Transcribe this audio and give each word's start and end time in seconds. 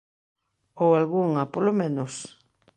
Ou 0.83 0.89
algunha, 0.99 1.49
polo 1.53 1.71
menos? 1.79 2.13